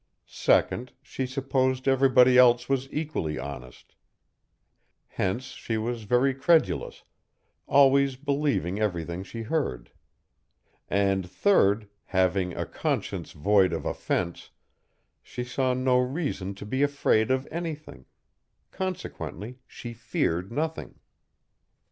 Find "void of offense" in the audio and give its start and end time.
13.33-14.49